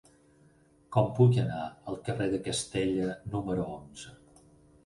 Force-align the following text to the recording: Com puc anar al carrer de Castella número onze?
Com 0.95 1.11
puc 1.19 1.37
anar 1.43 1.59
al 1.91 1.99
carrer 2.09 2.31
de 2.33 2.39
Castella 2.49 3.13
número 3.37 3.69
onze? 3.79 4.19